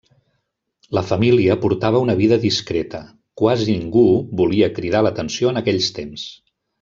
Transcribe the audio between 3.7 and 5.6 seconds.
ningú volia cridar l’atenció